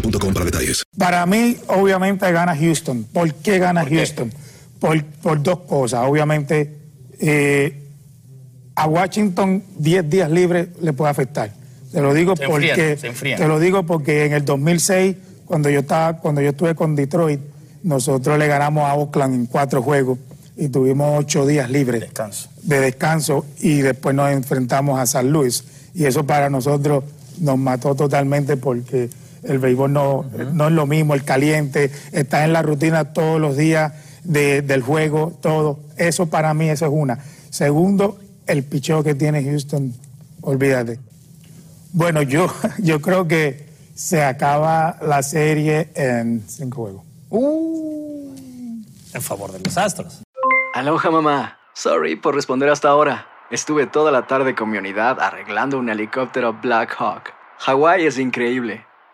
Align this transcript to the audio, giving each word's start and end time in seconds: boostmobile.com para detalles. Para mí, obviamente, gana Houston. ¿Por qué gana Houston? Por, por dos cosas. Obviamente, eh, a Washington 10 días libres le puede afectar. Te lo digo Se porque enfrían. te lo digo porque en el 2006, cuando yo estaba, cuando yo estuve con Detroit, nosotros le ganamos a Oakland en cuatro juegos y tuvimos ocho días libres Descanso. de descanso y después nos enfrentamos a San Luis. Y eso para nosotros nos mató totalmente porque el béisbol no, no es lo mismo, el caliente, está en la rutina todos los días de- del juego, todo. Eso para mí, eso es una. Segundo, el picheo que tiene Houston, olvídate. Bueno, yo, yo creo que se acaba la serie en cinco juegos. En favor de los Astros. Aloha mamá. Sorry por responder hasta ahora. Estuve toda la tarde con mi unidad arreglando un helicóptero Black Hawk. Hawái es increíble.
boostmobile.com 0.00 0.32
para 0.34 0.44
detalles. 0.44 0.84
Para 0.98 1.26
mí, 1.26 1.56
obviamente, 1.68 2.30
gana 2.32 2.56
Houston. 2.56 3.04
¿Por 3.12 3.32
qué 3.34 3.58
gana 3.58 3.84
Houston? 3.84 4.32
Por, 4.80 5.02
por 5.04 5.42
dos 5.42 5.60
cosas. 5.60 6.04
Obviamente, 6.06 6.76
eh, 7.20 7.82
a 8.74 8.86
Washington 8.86 9.62
10 9.78 10.10
días 10.10 10.30
libres 10.30 10.68
le 10.80 10.92
puede 10.92 11.10
afectar. 11.10 11.50
Te 11.92 12.00
lo 12.02 12.12
digo 12.12 12.36
Se 12.36 12.46
porque 12.46 12.98
enfrían. 13.02 13.38
te 13.38 13.48
lo 13.48 13.58
digo 13.58 13.84
porque 13.84 14.26
en 14.26 14.32
el 14.34 14.44
2006, 14.44 15.16
cuando 15.46 15.70
yo 15.70 15.80
estaba, 15.80 16.18
cuando 16.18 16.40
yo 16.42 16.50
estuve 16.50 16.74
con 16.74 16.94
Detroit, 16.94 17.40
nosotros 17.84 18.38
le 18.38 18.46
ganamos 18.48 18.84
a 18.84 18.94
Oakland 18.94 19.34
en 19.34 19.46
cuatro 19.46 19.82
juegos 19.82 20.18
y 20.56 20.68
tuvimos 20.68 21.18
ocho 21.18 21.46
días 21.46 21.70
libres 21.70 22.00
Descanso. 22.00 22.48
de 22.62 22.80
descanso 22.80 23.46
y 23.60 23.80
después 23.82 24.14
nos 24.14 24.30
enfrentamos 24.32 24.98
a 24.98 25.06
San 25.06 25.30
Luis. 25.30 25.64
Y 25.94 26.04
eso 26.04 26.26
para 26.26 26.50
nosotros 26.50 27.04
nos 27.40 27.56
mató 27.56 27.94
totalmente 27.94 28.56
porque 28.56 29.08
el 29.46 29.58
béisbol 29.58 29.92
no, 29.92 30.24
no 30.52 30.66
es 30.66 30.72
lo 30.72 30.86
mismo, 30.86 31.14
el 31.14 31.24
caliente, 31.24 31.90
está 32.12 32.44
en 32.44 32.52
la 32.52 32.62
rutina 32.62 33.12
todos 33.12 33.40
los 33.40 33.56
días 33.56 33.92
de- 34.24 34.62
del 34.62 34.82
juego, 34.82 35.32
todo. 35.40 35.80
Eso 35.96 36.26
para 36.26 36.52
mí, 36.54 36.68
eso 36.68 36.86
es 36.86 36.92
una. 36.94 37.18
Segundo, 37.50 38.18
el 38.46 38.62
picheo 38.64 39.02
que 39.02 39.14
tiene 39.14 39.42
Houston, 39.44 39.92
olvídate. 40.42 40.98
Bueno, 41.92 42.22
yo, 42.22 42.46
yo 42.78 43.00
creo 43.00 43.26
que 43.28 43.66
se 43.94 44.22
acaba 44.22 44.98
la 45.00 45.22
serie 45.22 45.88
en 45.94 46.42
cinco 46.48 46.82
juegos. 46.82 47.02
En 49.14 49.22
favor 49.22 49.52
de 49.52 49.60
los 49.60 49.76
Astros. 49.78 50.22
Aloha 50.74 51.10
mamá. 51.10 51.58
Sorry 51.74 52.16
por 52.16 52.34
responder 52.34 52.68
hasta 52.68 52.88
ahora. 52.88 53.26
Estuve 53.50 53.86
toda 53.86 54.10
la 54.10 54.26
tarde 54.26 54.54
con 54.54 54.70
mi 54.70 54.78
unidad 54.78 55.20
arreglando 55.20 55.78
un 55.78 55.88
helicóptero 55.88 56.52
Black 56.60 56.94
Hawk. 56.98 57.30
Hawái 57.58 58.06
es 58.06 58.18
increíble. 58.18 58.84